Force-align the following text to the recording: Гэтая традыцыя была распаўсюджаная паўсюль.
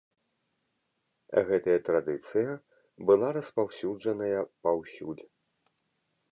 Гэтая 1.49 1.75
традыцыя 1.89 2.51
была 3.11 3.29
распаўсюджаная 3.37 4.41
паўсюль. 4.67 5.25